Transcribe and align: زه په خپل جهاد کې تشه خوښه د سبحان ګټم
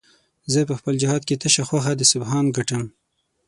زه 0.51 0.59
په 0.69 0.73
خپل 0.79 0.93
جهاد 1.01 1.21
کې 1.27 1.39
تشه 1.41 1.63
خوښه 1.69 1.93
د 1.97 2.01
سبحان 2.11 2.45
ګټم 2.57 2.83